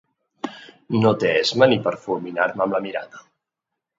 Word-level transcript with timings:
No 1.03 1.09
té 1.23 1.33
esma 1.41 1.67
ni 1.73 1.77
per 1.87 1.93
fulminar-me 2.05 2.65
amb 2.65 2.77
la 2.79 2.83
mirada. 2.87 3.23